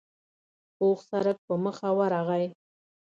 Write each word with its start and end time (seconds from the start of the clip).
پوخ 0.77 0.97
سړک 1.09 1.37
په 1.47 1.53
مخه 1.65 1.89
ورغی. 1.97 2.45